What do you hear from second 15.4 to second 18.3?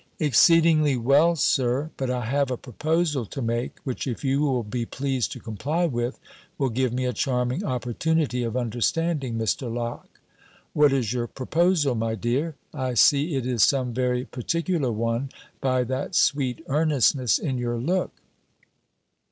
by that sweet earnestness in your look."